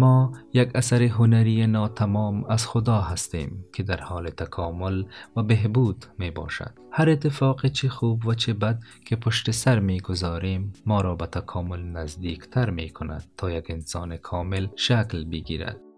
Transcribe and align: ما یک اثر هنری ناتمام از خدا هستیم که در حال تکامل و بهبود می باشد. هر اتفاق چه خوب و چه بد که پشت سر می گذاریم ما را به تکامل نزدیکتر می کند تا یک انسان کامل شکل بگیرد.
ما 0.00 0.32
یک 0.52 0.70
اثر 0.74 1.02
هنری 1.02 1.66
ناتمام 1.66 2.44
از 2.44 2.66
خدا 2.66 3.00
هستیم 3.00 3.64
که 3.72 3.82
در 3.82 4.00
حال 4.00 4.30
تکامل 4.30 5.04
و 5.36 5.42
بهبود 5.42 6.06
می 6.18 6.30
باشد. 6.30 6.72
هر 6.92 7.10
اتفاق 7.10 7.66
چه 7.66 7.88
خوب 7.88 8.26
و 8.26 8.34
چه 8.34 8.52
بد 8.52 8.80
که 9.04 9.16
پشت 9.16 9.50
سر 9.50 9.78
می 9.78 10.00
گذاریم 10.00 10.72
ما 10.86 11.00
را 11.00 11.14
به 11.14 11.26
تکامل 11.26 11.82
نزدیکتر 11.82 12.70
می 12.70 12.90
کند 12.90 13.24
تا 13.36 13.50
یک 13.50 13.70
انسان 13.70 14.16
کامل 14.16 14.66
شکل 14.76 15.24
بگیرد. 15.24 15.89